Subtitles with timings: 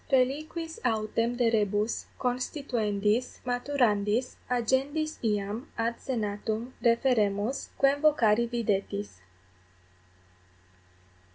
[0.11, 9.21] Reliquis autem de rebus constituendis, maturandis, agendis iam ad senatum referemus, quem vocari videtis.